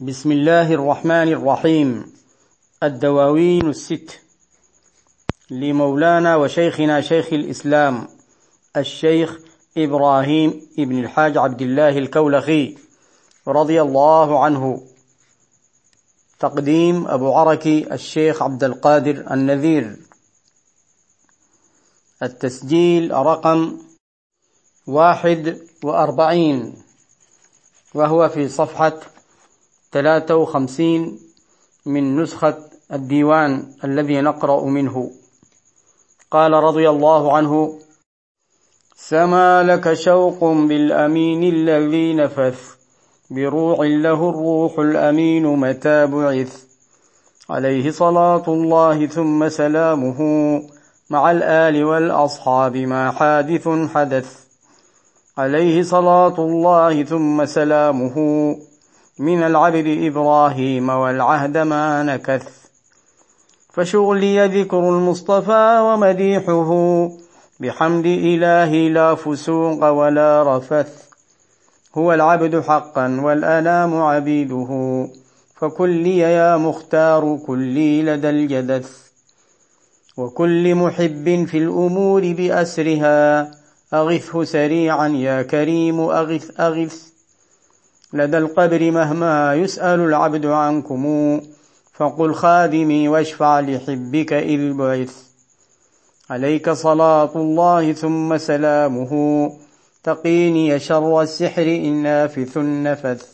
بسم 0.00 0.32
الله 0.32 0.74
الرحمن 0.74 1.28
الرحيم. 1.28 2.12
الدواوين 2.82 3.68
الست. 3.68 4.20
لمولانا 5.50 6.36
وشيخنا 6.36 7.00
شيخ 7.00 7.32
الإسلام 7.32 8.08
الشيخ 8.76 9.38
إبراهيم 9.76 10.68
ابن 10.78 10.98
الحاج 11.04 11.36
عبد 11.36 11.62
الله 11.62 11.98
الكولخي 11.98 12.78
رضي 13.48 13.82
الله 13.82 14.44
عنه. 14.44 14.82
تقديم 16.38 17.06
أبو 17.08 17.34
عركي 17.34 17.94
الشيخ 17.94 18.42
عبد 18.42 18.64
القادر 18.64 19.32
النذير. 19.32 19.96
التسجيل 22.22 23.10
رقم 23.14 23.78
واحد 24.86 25.60
وأربعين 25.82 26.74
وهو 27.94 28.28
في 28.28 28.48
صفحة 28.48 29.17
ثلاثة 29.92 30.36
وخمسين 30.36 31.18
من 31.86 32.16
نسخة 32.22 32.58
الديوان 32.92 33.72
الذي 33.84 34.20
نقرأ 34.20 34.64
منه. 34.64 35.10
قال 36.30 36.52
رضي 36.52 36.90
الله 36.90 37.36
عنه 37.36 37.78
سما 38.96 39.62
لك 39.62 39.94
شوق 39.94 40.44
بالأمين 40.44 41.54
الذي 41.54 42.14
نفث 42.14 42.74
بروع 43.30 43.86
له 43.86 44.30
الروح 44.30 44.78
الأمين 44.78 45.46
متى 45.46 46.06
بعث. 46.06 46.64
عليه 47.50 47.90
صلاة 47.90 48.44
الله 48.48 49.06
ثم 49.06 49.48
سلامه 49.48 50.20
مع 51.10 51.30
الآل 51.30 51.84
والأصحاب 51.84 52.76
ما 52.76 53.10
حادث 53.10 53.68
حدث. 53.68 54.48
عليه 55.38 55.82
صلاة 55.82 56.34
الله 56.38 57.02
ثم 57.02 57.44
سلامه 57.44 58.16
من 59.18 59.42
العبد 59.42 59.86
إبراهيم 59.86 60.88
والعهد 60.88 61.56
ما 61.58 62.02
نكث. 62.02 62.48
فشغلي 63.70 64.46
ذكر 64.46 64.78
المصطفى 64.78 65.78
ومديحه. 65.82 67.10
بحمد 67.60 68.06
إلهي 68.06 68.88
لا 68.88 69.14
فسوق 69.14 69.90
ولا 69.90 70.56
رفث. 70.56 71.08
هو 71.94 72.12
العبد 72.12 72.60
حقا 72.60 73.20
والأنام 73.20 74.02
عبيده. 74.02 75.08
فكلي 75.56 76.18
يا 76.18 76.56
مختار 76.56 77.38
كلي 77.46 78.02
لدى 78.02 78.30
الجدث. 78.30 79.02
وكل 80.16 80.74
محب 80.74 81.46
في 81.50 81.58
الأمور 81.58 82.32
بأسرها. 82.32 83.50
أغثه 83.94 84.44
سريعا 84.44 85.08
يا 85.08 85.42
كريم 85.42 86.00
أغث 86.00 86.60
أغث. 86.60 87.07
لدى 88.12 88.38
القبر 88.38 88.90
مهما 88.90 89.54
يسأل 89.54 90.00
العبد 90.00 90.46
عنكم. 90.46 91.40
فقل 91.94 92.34
خادمي 92.34 93.08
واشفع 93.08 93.60
لحبك 93.60 94.32
إذ 94.32 94.72
بعث. 94.72 95.16
عليك 96.30 96.70
صلاة 96.70 97.30
الله 97.36 97.92
ثم 97.92 98.36
سلامه. 98.36 99.12
تقيني 100.04 100.78
شر 100.78 101.22
السحر 101.22 101.62
إن 101.62 102.02
نافث 102.02 102.58
نفث 102.58 103.26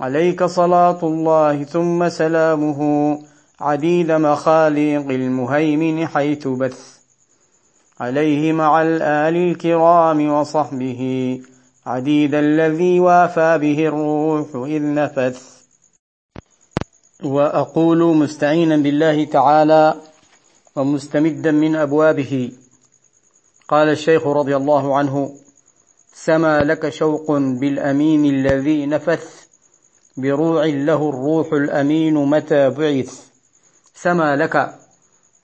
عليك 0.00 0.44
صلاة 0.44 0.98
الله 1.02 1.64
ثم 1.64 2.08
سلامه. 2.08 3.18
عديد 3.60 4.10
مخاليق 4.10 5.08
المهيمن 5.10 6.06
حيث 6.06 6.48
بث. 6.48 6.96
عليه 8.00 8.52
مع 8.52 8.82
الآل 8.82 9.36
الكرام 9.36 10.30
وصحبه. 10.30 11.40
عديد 11.86 12.34
الذي 12.34 13.00
وافى 13.00 13.58
به 13.58 13.86
الروح 13.86 14.48
إذ 14.54 14.82
نفث. 14.94 15.62
وأقول 17.24 18.16
مستعينا 18.16 18.76
بالله 18.76 19.24
تعالى 19.24 19.94
ومستمدا 20.76 21.50
من 21.50 21.76
أبوابه. 21.76 22.52
قال 23.68 23.88
الشيخ 23.88 24.26
رضي 24.26 24.56
الله 24.56 24.96
عنه 24.96 25.34
سما 26.14 26.60
لك 26.60 26.88
شوق 26.88 27.30
بالأمين 27.32 28.24
الذي 28.24 28.86
نفث 28.86 29.46
بروع 30.16 30.66
له 30.66 31.08
الروح 31.08 31.52
الأمين 31.52 32.14
متى 32.14 32.70
بعث. 32.70 33.26
سما 33.94 34.36
لك 34.36 34.78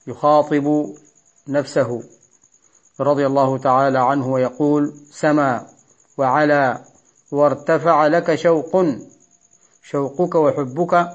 يخاطب 0.07 0.95
نفسه. 1.49 2.03
رضي 3.01 3.27
الله 3.27 3.59
تعالى 3.59 3.99
عنه 3.99 4.29
ويقول 4.29 4.95
سما. 5.11 5.78
وعلى 6.19 6.85
وارتفع 7.31 8.07
لك 8.07 8.35
شوق 8.35 8.87
شوقك 9.83 10.35
وحبك 10.35 11.13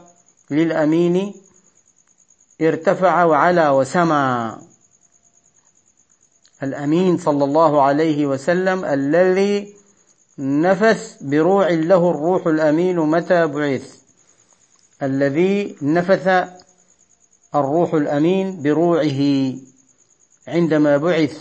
للأمين 0.52 1.34
ارتفع 2.62 3.24
وعلى 3.24 3.70
وسمى 3.70 4.58
الأمين 6.64 7.18
صلى 7.18 7.44
الله 7.44 7.82
عليه 7.82 8.26
وسلم 8.26 8.86
الذي 8.86 9.76
نفث 10.40 11.18
بروع 11.22 11.70
له 11.70 12.10
الروح 12.12 12.48
الأمين 12.48 13.00
متى 13.00 13.48
بعث؟ 13.48 13.96
الذي 15.04 15.76
نفث 15.82 16.28
الروح 17.56 17.94
الأمين 17.94 18.62
بروعه 18.62 19.54
عندما 20.48 20.98
بعث. 20.98 21.38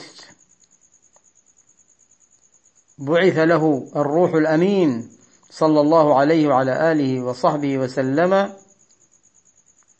بعث 3.02 3.38
له 3.38 3.88
الروح 3.96 4.34
الأمين 4.34 5.10
صلى 5.50 5.80
الله 5.80 6.18
عليه 6.18 6.48
وعلى 6.48 6.92
آله 6.92 7.22
وصحبه 7.22 7.78
وسلم 7.78 8.52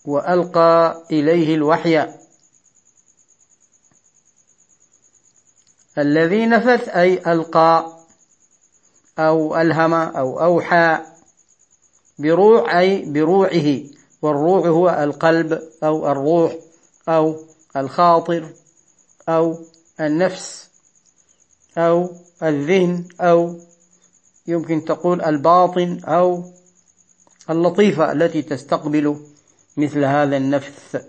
وألقى 0.04 1.02
إليه 1.10 1.54
الوحي. 1.54 2.06
الذي 5.98 6.46
نفث 6.46 6.88
أي 6.88 7.32
ألقى 7.32 7.98
أو 9.18 9.60
ألهم 9.60 9.94
أو 9.94 10.40
أوحى 10.40 10.98
بروع 12.18 12.78
أي 12.80 13.04
بروعه 13.04 13.80
والروع 14.22 14.68
هو 14.68 14.90
القلب 14.90 15.62
أو 15.84 16.12
الروح 16.12 16.56
أو 17.08 17.36
الخاطر 17.76 18.48
أو 19.28 19.58
النفس 20.00 20.68
أو 21.78 22.10
الذهن 22.42 23.04
أو 23.20 23.60
يمكن 24.46 24.84
تقول 24.84 25.22
الباطن 25.22 26.00
أو 26.04 26.44
اللطيفة 27.50 28.12
التي 28.12 28.42
تستقبل 28.42 29.16
مثل 29.76 30.04
هذا 30.04 30.36
النفث. 30.36 31.04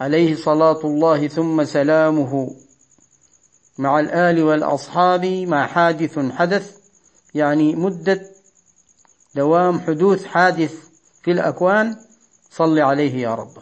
عليه 0.00 0.36
صلاة 0.36 0.80
الله 0.84 1.28
ثم 1.28 1.64
سلامه. 1.64 2.56
مع 3.78 4.00
الآل 4.00 4.42
والأصحاب 4.42 5.24
مع 5.24 5.66
حادث 5.66 6.18
حدث 6.18 6.76
يعني 7.34 7.74
مدة 7.74 8.30
دوام 9.34 9.80
حدوث 9.80 10.24
حادث 10.24 10.74
في 11.22 11.30
الأكوان 11.30 11.96
صل 12.50 12.78
عليه 12.78 13.14
يا 13.14 13.34
رب. 13.34 13.58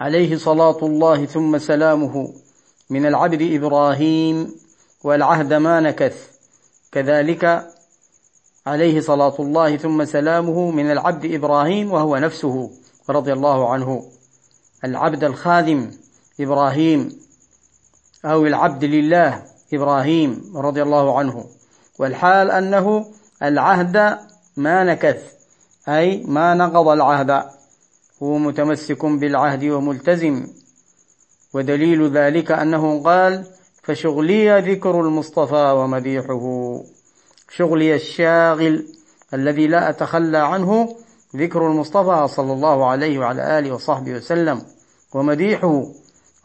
عليه 0.00 0.36
صلاة 0.36 0.78
الله 0.82 1.26
ثم 1.26 1.58
سلامه. 1.58 2.34
من 2.90 3.06
العبد 3.06 3.42
إبراهيم 3.42 4.54
والعهد 5.04 5.54
ما 5.54 5.80
نكث. 5.80 6.30
كذلك 6.92 7.72
عليه 8.66 9.00
صلاة 9.00 9.34
الله 9.38 9.76
ثم 9.76 10.04
سلامه 10.04 10.70
من 10.70 10.90
العبد 10.90 11.32
إبراهيم 11.32 11.92
وهو 11.92 12.16
نفسه 12.16 12.70
رضي 13.10 13.32
الله 13.32 13.72
عنه. 13.72 14.04
العبد 14.84 15.24
الخادم 15.24 15.90
إبراهيم 16.40 17.20
أو 18.24 18.46
العبد 18.46 18.84
لله 18.84 19.42
إبراهيم 19.72 20.52
رضي 20.56 20.82
الله 20.82 21.18
عنه. 21.18 21.44
والحال 21.98 22.50
أنه 22.50 23.06
العهد 23.42 24.18
ما 24.56 24.84
نكث 24.84 25.32
أي 25.88 26.24
ما 26.24 26.54
نقض 26.54 26.88
العهد. 26.88 27.44
هو 28.22 28.38
متمسك 28.38 29.04
بالعهد 29.04 29.64
وملتزم 29.64 30.46
ودليل 31.54 32.10
ذلك 32.10 32.50
أنه 32.50 33.02
قال 33.02 33.44
فشغلي 33.82 34.60
ذكر 34.60 35.00
المصطفى 35.00 35.74
ومديحه. 35.76 36.44
شغلي 37.50 37.94
الشاغل 37.94 38.86
الذي 39.34 39.66
لا 39.66 39.90
أتخلى 39.90 40.38
عنه 40.38 40.96
ذكر 41.36 41.66
المصطفى 41.66 42.28
صلى 42.28 42.52
الله 42.52 42.86
عليه 42.86 43.18
وعلى 43.18 43.58
آله 43.58 43.72
وصحبه 43.72 44.12
وسلم. 44.14 44.62
ومديحه 45.14 45.86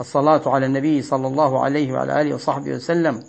الصلاة 0.02 0.42
على 0.46 0.66
النبي 0.66 1.02
صلى 1.02 1.28
الله 1.28 1.64
عليه 1.64 1.94
وعلى 1.94 2.22
آله 2.22 2.36
وصحبه 2.36 2.72
وسلم. 2.72 3.24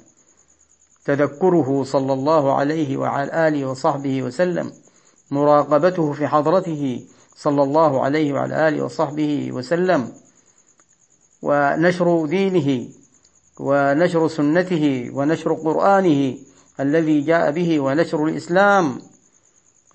تذكره 1.04 1.84
صلى 1.84 2.12
الله 2.12 2.54
عليه 2.54 2.96
وعلى 2.96 3.48
آله 3.48 3.64
وصحبه 3.66 4.22
وسلم. 4.22 4.72
مراقبته 5.30 6.12
في 6.12 6.26
حضرته 6.26 7.06
صلى 7.36 7.62
الله 7.62 8.04
عليه 8.04 8.32
وعلى 8.32 8.68
آله 8.68 8.84
وصحبه 8.84 9.52
وسلم. 9.52 10.12
ونشر 11.44 12.26
دينه 12.26 12.88
ونشر 13.60 14.28
سنته 14.28 15.10
ونشر 15.12 15.52
قرآنه 15.52 16.36
الذي 16.80 17.20
جاء 17.20 17.50
به 17.50 17.80
ونشر 17.80 18.26
الإسلام. 18.26 18.98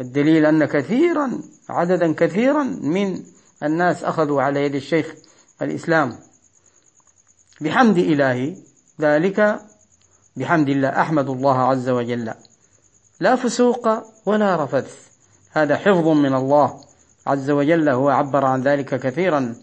الدليل 0.02 0.46
أن 0.46 0.66
كثيرا 0.66 1.32
عددا 1.70 2.14
كثيرا 2.14 2.64
من 2.64 3.24
الناس 3.64 4.04
أخذوا 4.04 4.42
على 4.42 4.64
يد 4.66 4.76
الشيخ 4.76 5.16
الإسلام. 5.62 6.16
بحمد 7.62 7.98
إلهي 7.98 8.56
ذلك 9.02 9.60
بحمد 10.36 10.70
الله 10.70 10.90
أحمد 10.90 11.30
الله 11.30 11.58
عز 11.58 11.90
وجل. 11.90 12.34
لا 13.20 13.36
فسوق 13.36 13.88
ولا 14.26 14.64
رفث. 14.64 15.10
هذا 15.52 15.76
حفظ 15.78 16.08
من 16.08 16.34
الله 16.34 16.80
عز 17.28 17.50
وجل 17.50 17.90
هو 17.90 18.10
عبر 18.10 18.46
عن 18.46 18.62
ذلك 18.62 19.00
كثيرا. 19.00 19.56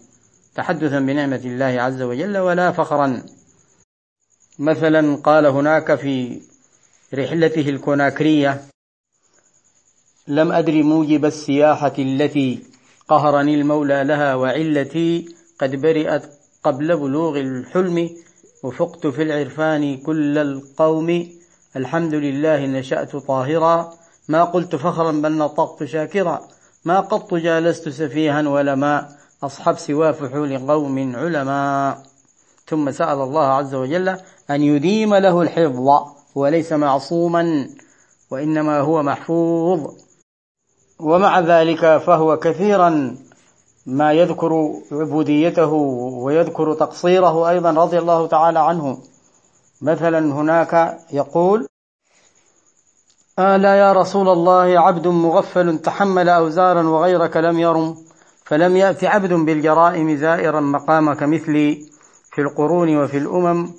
تحدثا 0.56 1.00
بنعمة 1.00 1.42
الله 1.44 1.82
عز 1.82 2.02
وجل 2.02 2.38
ولا 2.38 2.72
فخرا. 2.72 3.22
مثلا 4.58 5.16
قال 5.16 5.46
هناك 5.46 5.94
في 5.94 6.40
رحلته 7.14 7.68
الكوناكرية 7.68 8.60
لم 10.28 10.52
أدر 10.52 10.82
موجب 10.82 11.24
السياحة 11.24 11.92
التي 11.98 12.62
قهرني 13.08 13.54
المولى 13.54 14.04
لها 14.04 14.34
وعلتي 14.34 15.28
قد 15.58 15.76
برئت 15.76 16.22
قبل 16.64 16.96
بلوغ 16.96 17.40
الحلم 17.40 18.10
وفقت 18.62 19.06
في 19.06 19.22
العرفان 19.22 19.96
كل 19.96 20.38
القوم 20.38 21.28
الحمد 21.76 22.14
لله 22.14 22.66
نشأت 22.66 23.16
طاهرا. 23.16 23.94
ما 24.28 24.44
قلت 24.44 24.76
فخرا 24.76 25.12
بل 25.12 25.32
نطقت 25.32 25.84
شاكرا. 25.84 26.48
ما 26.84 27.00
قط 27.00 27.34
جالست 27.34 27.88
سفيها 27.88 28.48
ولا 28.48 28.74
ما 29.42 29.46
أصحب 29.48 29.78
سوى 29.78 30.12
فحول 30.12 30.70
قوم 30.70 31.16
علماء. 31.16 32.02
ثم 32.66 32.90
سأل 32.90 33.18
الله 33.20 33.46
عز 33.46 33.74
وجل 33.74 34.08
أن 34.50 34.62
يديم 34.62 35.14
له 35.14 35.42
الحفظ 35.42 35.88
وليس 36.34 36.72
معصوما 36.72 37.68
وإنما 38.30 38.80
هو 38.80 39.02
محفوظ. 39.02 39.94
ومع 41.00 41.40
ذلك 41.40 41.96
فهو 41.96 42.36
كثيرا 42.36 43.16
ما 43.86 44.12
يذكر 44.12 44.72
عبوديته 44.92 45.72
ويذكر 46.24 46.74
تقصيره 46.74 47.50
أيضا 47.50 47.70
رضي 47.70 47.98
الله 47.98 48.26
تعالى 48.26 48.58
عنه. 48.58 48.98
مثلا 49.82 50.18
هناك 50.18 50.98
يقول 51.12 51.66
آلا 53.38 53.74
يا 53.74 53.92
رسول 53.92 54.28
الله 54.28 54.80
عبد 54.80 55.06
مغفل 55.06 55.78
تحمل 55.78 56.28
أوزارا 56.28 56.88
وغيرك 56.88 57.36
لم 57.36 57.58
يرم 57.58 58.05
فلم 58.46 58.76
يأت 58.76 59.04
عبد 59.04 59.32
بالجرائم 59.32 60.16
زائرا 60.16 60.60
مقامك 60.60 61.22
مثلي 61.22 61.86
في 62.32 62.40
القرون 62.40 62.96
وفي 62.96 63.18
الأمم 63.18 63.70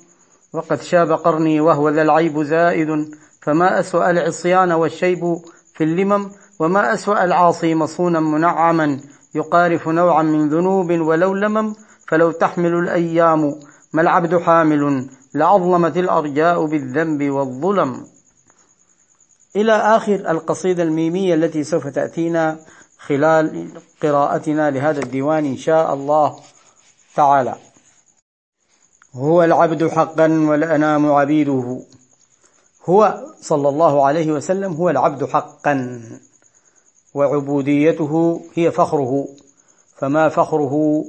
وقد 0.52 0.82
شاب 0.82 1.12
قرني 1.12 1.60
وهو 1.60 1.88
ذا 1.88 2.02
العيب 2.02 2.42
زائد 2.42 3.10
فما 3.42 3.80
أسوأ 3.80 4.10
العصيان 4.10 4.72
والشيب 4.72 5.36
في 5.74 5.84
اللمم 5.84 6.30
وما 6.58 6.94
أسوأ 6.94 7.24
العاصي 7.24 7.74
مصونا 7.74 8.20
منعما 8.20 9.00
يقارف 9.34 9.88
نوعا 9.88 10.22
من 10.22 10.48
ذنوب 10.48 10.90
ولو 10.90 11.34
لمم 11.34 11.74
فلو 12.08 12.30
تحمل 12.30 12.74
الأيام 12.74 13.54
ما 13.92 14.02
العبد 14.02 14.38
حامل 14.38 15.08
لعظمت 15.34 15.96
الأرجاء 15.96 16.66
بالذنب 16.66 17.30
والظلم. 17.30 18.06
إلى 19.56 19.72
آخر 19.72 20.14
القصيدة 20.14 20.82
الميمية 20.82 21.34
التي 21.34 21.64
سوف 21.64 21.86
تأتينا 21.86 22.58
خلال 22.98 23.68
قراءتنا 24.02 24.70
لهذا 24.70 25.00
الديوان 25.00 25.44
إن 25.44 25.56
شاء 25.56 25.94
الله 25.94 26.40
تعالى. 27.16 27.56
هو 29.14 29.44
العبد 29.44 29.86
حقا 29.86 30.28
والأنام 30.48 31.12
عبيده. 31.12 31.80
هو 32.84 33.24
صلى 33.40 33.68
الله 33.68 34.06
عليه 34.06 34.32
وسلم 34.32 34.72
هو 34.72 34.90
العبد 34.90 35.24
حقا. 35.24 36.00
وعبوديته 37.14 38.42
هي 38.54 38.70
فخره. 38.70 39.28
فما 39.96 40.28
فخره 40.28 41.04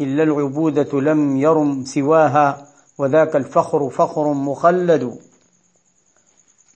إلا 0.00 0.22
العبودة 0.22 1.00
لم 1.00 1.36
يرم 1.36 1.84
سواها 1.84 2.66
وذاك 2.98 3.36
الفخر 3.36 3.90
فخر 3.90 4.32
مخلد. 4.32 5.18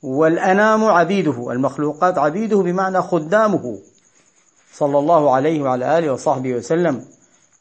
والأنام 0.02 0.84
عبيده 0.84 1.52
المخلوقات 1.52 2.18
عبيده 2.18 2.56
بمعنى 2.56 3.02
خدامه. 3.02 3.78
صلى 4.74 4.98
الله 4.98 5.34
عليه 5.34 5.62
وعلى 5.62 5.98
آله 5.98 6.12
وصحبه 6.12 6.54
وسلم. 6.54 7.04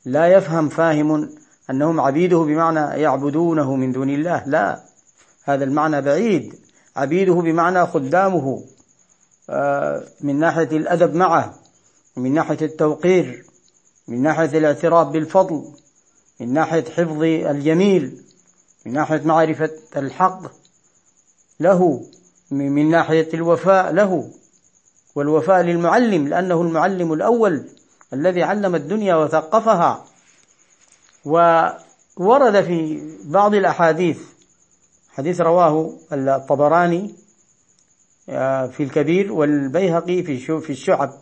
لا 0.06 0.28
يفهم 0.28 0.70
فاهم 0.70 1.30
أنهم 1.70 2.00
عبيده 2.00 2.38
بمعنى 2.38 3.02
يعبدونه 3.02 3.76
من 3.76 3.92
دون 3.92 4.10
الله. 4.10 4.44
لا 4.46 4.80
هذا 5.44 5.64
المعنى 5.64 6.02
بعيد. 6.02 6.56
عبيده 6.96 7.34
بمعنى 7.34 7.88
خدامه 7.88 8.64
آه، 9.50 10.04
من 10.22 10.40
ناحية 10.40 10.78
الأدب 10.78 11.16
معه 11.16 11.54
من 12.18 12.34
ناحية 12.34 12.58
التوقير 12.62 13.46
من 14.08 14.24
ناحية 14.24 14.58
الاعتراف 14.58 15.08
بالفضل 15.08 15.66
من 16.40 16.54
ناحية 16.54 16.84
حفظ 16.84 17.24
الجميل 17.24 18.22
من 18.86 18.94
ناحية 18.94 19.22
معرفة 19.26 19.70
الحق 19.98 20.42
له 21.60 22.04
من 22.52 22.90
ناحية 22.90 23.30
الوفاء 23.34 23.92
له. 23.92 24.30
والوفاء 25.16 25.62
للمعلم 25.62 26.28
لأنه 26.28 26.62
المعلم 26.62 27.14
الأول 27.14 27.64
الذي 28.14 28.44
علم 28.44 28.76
الدنيا 28.76 29.16
وثقفها. 29.16 30.06
وورد 31.26 32.62
في 32.62 33.02
بعض 33.24 33.54
الأحاديث 33.54 34.20
حديث 35.10 35.42
رواه 35.42 35.94
الطبراني 36.12 37.16
آه، 38.30 38.68
في 38.68 38.84
الكبير 38.84 39.34
والبيهقي 39.34 40.24
في 40.24 40.70
الشعب. 40.70 41.14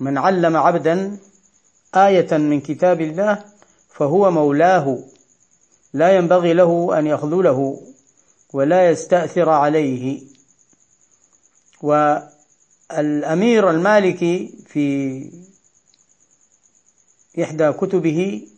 من 0.00 0.18
علم 0.18 0.56
عبدا 0.56 1.16
آية 1.94 2.36
من 2.36 2.60
كتاب 2.60 3.00
الله 3.00 3.44
فهو 3.88 4.30
مولاه. 4.30 4.98
لا 5.92 6.16
ينبغي 6.16 6.52
له 6.52 6.98
أن 6.98 7.06
يخذله 7.06 7.80
ولا 8.52 8.90
يستأثر 8.90 9.48
عليه. 9.48 10.22
والأمير 12.96 13.70
المالكي 13.70 14.54
في 14.66 15.30
إحدى 17.42 17.72
كتبه 17.72 18.48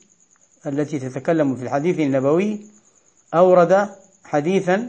التي 0.67 0.99
تتكلم 0.99 1.57
في 1.57 1.63
الحديث 1.63 2.01
النبوي 2.01 2.67
أورد 3.35 3.89
حديثا 4.25 4.89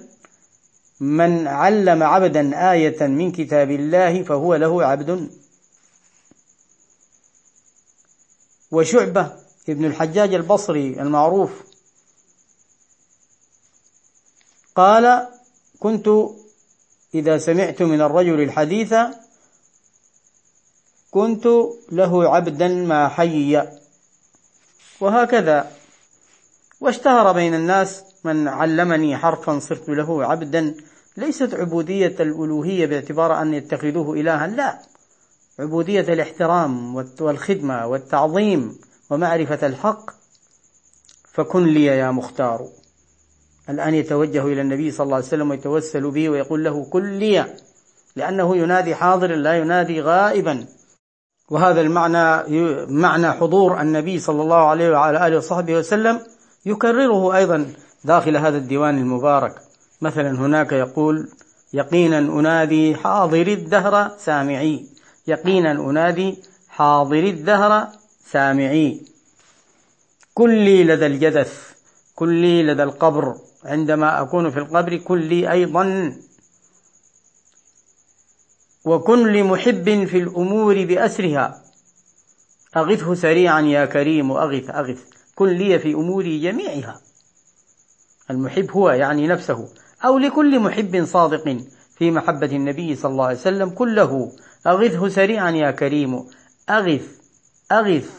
من 1.00 1.48
علم 1.48 2.04
عبدا 2.04 2.72
آية 2.72 3.08
من 3.08 3.32
كتاب 3.32 3.72
الله 3.72 4.24
فهو 4.24 4.56
له 4.56 4.86
عبد. 4.86 5.30
وشعبة 8.72 9.32
ابن 9.70 9.86
الحجاج 9.86 10.34
البصري 10.34 11.02
المعروف 11.02 11.52
قال 14.76 15.28
كنت 15.80 16.10
إذا 17.16 17.38
سمعت 17.38 17.82
من 17.82 18.02
الرجل 18.02 18.42
الحديث 18.42 18.94
كنت 21.14 21.48
له 21.92 22.36
عبدا 22.36 22.68
ما 22.68 23.08
حي 23.08 23.62
وهكذا. 25.02 25.72
واشتهر 26.82 27.32
بين 27.32 27.54
الناس 27.54 28.04
من 28.24 28.48
علمني 28.48 29.18
حرفا 29.18 29.60
صرت 29.60 29.90
له 29.90 30.26
عبدا. 30.26 30.76
ليست 31.18 31.54
عبودية 31.54 32.16
الألوهية 32.20 32.86
باعتبار 32.86 33.42
أن 33.42 33.54
يتخذوه 33.54 34.14
إلها 34.14 34.48
لا. 34.48 34.80
عبودية 35.60 36.02
الاحترام 36.02 36.96
والخدمة 37.20 37.88
والتعظيم 37.88 38.78
ومعرفة 39.10 39.68
الحق. 39.68 40.12
فكن 41.34 41.66
لي 41.66 41.86
يا 41.86 42.12
مختار. 42.12 42.68
الآن 43.70 43.94
يتوجه 43.94 44.48
إلى 44.48 44.62
النبي 44.62 44.92
صلى 44.92 45.04
الله 45.06 45.16
عليه 45.16 45.26
وسلم 45.26 45.50
ويتوسل 45.50 46.12
به 46.12 46.30
ويقول 46.30 46.64
له 46.64 46.86
كل 46.90 47.06
لي 47.06 47.56
لأنه 48.16 48.58
ينادي 48.58 48.96
حاضر 48.96 49.36
لا 49.36 49.58
ينادي 49.58 50.02
غائبا. 50.02 50.66
وهذا 51.54 51.82
المعنى 51.82 52.44
معنى 52.88 53.32
حضور 53.32 53.82
النبي 53.82 54.20
صلى 54.20 54.42
الله 54.42 54.56
عليه 54.56 54.90
وعلى 54.90 55.28
آله 55.28 55.38
وصحبه 55.38 55.74
وسلم 55.76 56.20
يكرره 56.66 57.36
أيضا 57.36 57.66
داخل 58.04 58.38
هذا 58.38 58.58
الديوان 58.58 58.98
المبارك. 58.98 59.56
مثلا 60.02 60.32
هناك 60.32 60.72
يقول 60.72 61.30
يقينا 61.74 62.20
أنادي 62.20 62.96
حاضر 62.96 63.48
الدهر 63.48 64.12
سامعي. 64.18 64.86
يقينا 65.28 65.72
أنادي 65.72 66.38
حاضر 66.70 67.24
الدهر 67.24 67.88
سامعي. 68.26 69.02
كلي 70.34 70.84
لدى 70.84 71.06
الجدث 71.06 71.54
كلي 72.16 72.64
لدى 72.64 72.84
القبر 72.84 73.36
عندما 73.66 74.22
أكون 74.22 74.50
في 74.50 74.60
القبر 74.60 74.96
كلي 74.96 75.52
أيضا. 75.52 76.14
وكن 78.86 79.28
لمحب 79.34 80.06
في 80.06 80.18
الأمور 80.18 80.86
بأسرها. 80.86 81.64
أغثه 82.78 83.14
سريعا 83.14 83.62
يا 83.62 83.86
كريم 83.86 84.32
أغث 84.32 84.70
أغث. 84.70 85.00
كن 85.36 85.48
لي 85.48 85.80
في 85.80 85.94
أموري 85.94 86.40
جميعها. 86.40 87.02
المحب 88.32 88.72
هو 88.72 88.90
يعني 88.90 89.28
نفسه. 89.28 89.70
أو 90.06 90.18
لكل 90.18 90.60
محب 90.60 91.06
صادق 91.06 91.58
في 91.96 92.12
محبة 92.12 92.46
النبي 92.46 92.96
صلى 92.96 93.12
الله 93.12 93.26
عليه 93.26 93.38
وسلم 93.38 93.70
كله. 93.70 94.32
أغثه 94.68 95.10
سريعا 95.10 95.52
يا 95.52 95.72
كريم. 95.72 96.26
أغث 96.70 97.06
أغث. 97.72 98.10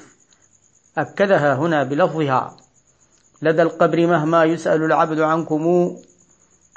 أكدها 0.99 1.55
هنا 1.55 1.83
بلفظها. 1.83 2.57
لدى 3.43 3.63
القبر 3.63 4.07
مهما 4.07 4.45
يسأل 4.45 4.83
العبد 4.83 5.21
عنكم. 5.21 5.97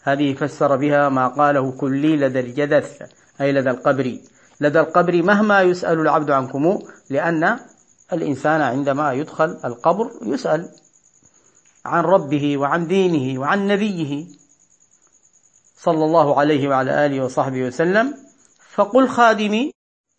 هذه 0.04 0.34
فسر 0.34 0.76
بها 0.76 1.10
ما 1.10 1.28
قاله 1.28 1.72
كلي 1.72 2.18
لدى 2.18 2.40
الجدث. 2.40 3.02
أي 3.42 3.52
لدى 3.52 3.70
القبر. 3.70 4.18
لدى 4.62 4.80
القبر 4.80 5.24
مهما 5.24 5.62
يسأل 5.62 6.00
العبد 6.00 6.32
عنكم 6.32 6.80
لأن 7.10 7.60
الإنسان 8.14 8.62
عندما 8.62 9.14
يدخل 9.14 9.58
القبر 9.66 10.12
يسأل 10.22 10.70
عن 11.86 12.04
ربه 12.04 12.58
وعن 12.58 12.88
دينه 12.88 13.40
وعن 13.40 13.68
نبيه 13.68 14.26
صلى 15.78 16.06
الله 16.06 16.40
عليه 16.40 16.68
وعلى 16.68 17.06
آله 17.06 17.26
وصحبه 17.26 17.64
وسلم. 17.64 18.14
فقل 18.76 19.08
خادمي 19.08 19.72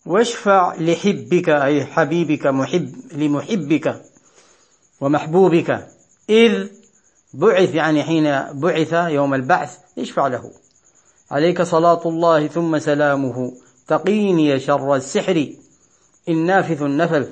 واشفع 0.07 0.75
لحبك 0.75 1.49
أي 1.49 1.85
حبيبك 1.85 2.47
محب 2.47 2.95
لمحبك 3.13 4.03
ومحبوبك. 5.01 5.89
إذ 6.31 6.69
بعث 7.35 7.75
يعني 7.75 8.03
حين 8.03 8.25
بعث 8.53 8.93
يوم 8.93 9.35
البعث 9.35 9.79
اشفع 9.99 10.27
له. 10.27 10.51
عليك 11.31 11.63
صلاة 11.63 12.01
الله 12.07 12.47
ثم 12.47 12.79
سلامه. 12.79 13.53
تقيني 13.87 14.61
شر 14.61 14.95
السحر. 14.95 15.53
النافث 16.29 16.83
النفث 16.83 17.29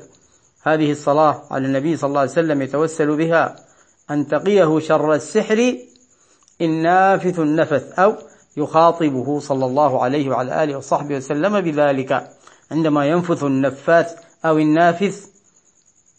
هذه 0.62 0.90
الصلاة 0.90 1.42
على 1.50 1.66
النبي 1.66 1.96
صلى 1.96 2.08
الله 2.08 2.20
عليه 2.20 2.30
وسلم 2.30 2.62
يتوسل 2.62 3.16
بها. 3.16 3.56
أن 4.10 4.28
تقيه 4.28 4.78
شر 4.78 5.14
السحر. 5.14 5.76
النافث 6.60 7.38
النفث. 7.38 7.98
أو 7.98 8.14
يخاطبه 8.56 9.40
صلى 9.40 9.66
الله 9.66 10.02
عليه 10.02 10.28
وعلى 10.28 10.64
آله 10.64 10.76
وصحبه 10.76 11.16
وسلم 11.16 11.60
بذلك. 11.60 12.30
عندما 12.70 13.06
ينفث 13.06 13.44
النفاث 13.44 14.14
أو 14.44 14.58
النافث 14.58 15.26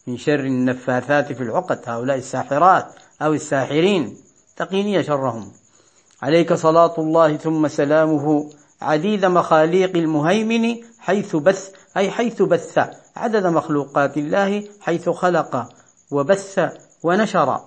من 0.08 0.18
شر 0.18 0.40
النفاثات 0.40 1.34
في 1.34 1.44
العقد. 1.44 1.80
هؤلاء 1.86 2.18
الساحرات 2.18 2.86
أو 3.22 3.34
الساحرين. 3.34 4.18
تقيني 4.56 5.04
شرهم. 5.04 5.52
عليك 6.22 6.54
صلاة 6.54 6.94
الله 6.98 7.38
ثم 7.38 7.68
سلامه. 7.68 8.50
عديد 8.82 9.26
مخاليق 9.26 9.98
المهيمن 9.98 10.76
حيث 11.00 11.36
بث 11.36 11.72
أي 11.98 12.12
حيث 12.12 12.42
بث 12.42 12.80
عدد 13.16 13.46
مخلوقات 13.46 14.18
الله 14.18 14.64
حيث 14.82 15.10
خلق 15.10 15.70
وبث 16.12 16.60
ونشر. 17.04 17.62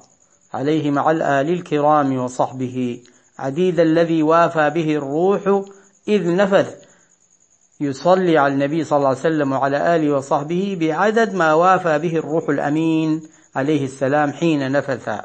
عليه 0.54 0.90
مع 0.90 1.10
الآل 1.10 1.50
الكرام 1.50 2.16
وصحبه. 2.16 3.00
عديد 3.38 3.80
الذي 3.80 4.22
وافى 4.22 4.70
به 4.70 4.96
الروح 4.96 5.64
إذ 6.08 6.36
نفذ. 6.36 6.66
يصلي 7.80 8.38
على 8.38 8.52
النبي 8.52 8.84
صلى 8.84 8.96
الله 8.96 9.08
عليه 9.08 9.18
وسلم 9.18 9.52
وعلى 9.52 9.96
آله 9.96 10.16
وصحبه 10.16 10.76
بعدد 10.80 11.34
ما 11.34 11.54
وافى 11.54 11.98
به 11.98 12.16
الروح 12.16 12.48
الأمين 12.48 13.22
عليه 13.56 13.84
السلام 13.84 14.32
حين 14.32 14.72
نفث. 14.72 15.20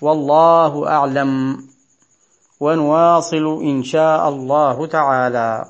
والله 0.00 0.88
أعلم. 0.88 1.58
ونواصل 2.64 3.46
إن 3.62 3.82
شاء 3.82 4.28
الله 4.28 4.86
تعالى. 4.86 5.64